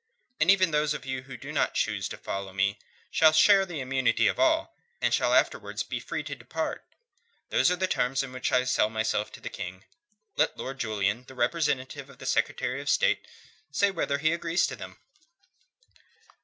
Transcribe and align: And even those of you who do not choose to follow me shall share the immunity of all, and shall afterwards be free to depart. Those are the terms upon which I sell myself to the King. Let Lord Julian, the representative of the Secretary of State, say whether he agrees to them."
And 0.39 0.49
even 0.49 0.71
those 0.71 0.95
of 0.95 1.05
you 1.05 1.21
who 1.21 1.37
do 1.37 1.51
not 1.51 1.75
choose 1.75 2.09
to 2.09 2.17
follow 2.17 2.51
me 2.53 2.79
shall 3.11 3.31
share 3.33 3.67
the 3.67 3.81
immunity 3.81 4.25
of 4.25 4.39
all, 4.39 4.75
and 4.99 5.13
shall 5.13 5.31
afterwards 5.31 5.83
be 5.83 5.99
free 5.99 6.23
to 6.23 6.33
depart. 6.33 6.83
Those 7.51 7.69
are 7.69 7.75
the 7.75 7.85
terms 7.85 8.23
upon 8.23 8.33
which 8.33 8.51
I 8.51 8.63
sell 8.63 8.89
myself 8.89 9.31
to 9.33 9.39
the 9.39 9.47
King. 9.47 9.83
Let 10.37 10.57
Lord 10.57 10.79
Julian, 10.79 11.25
the 11.27 11.35
representative 11.35 12.09
of 12.09 12.17
the 12.17 12.25
Secretary 12.25 12.81
of 12.81 12.89
State, 12.89 13.27
say 13.71 13.91
whether 13.91 14.17
he 14.17 14.33
agrees 14.33 14.65
to 14.65 14.75
them." 14.75 14.97